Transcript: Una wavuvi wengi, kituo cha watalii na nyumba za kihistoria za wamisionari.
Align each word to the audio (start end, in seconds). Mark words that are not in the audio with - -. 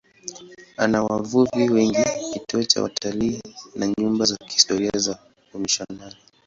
Una 0.83 1.01
wavuvi 1.03 1.69
wengi, 1.69 2.03
kituo 2.33 2.63
cha 2.63 2.83
watalii 2.83 3.41
na 3.75 3.87
nyumba 3.87 4.25
za 4.25 4.37
kihistoria 4.37 4.91
za 4.99 5.17
wamisionari. 5.53 6.15